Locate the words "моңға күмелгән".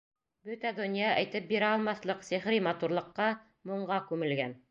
3.73-4.57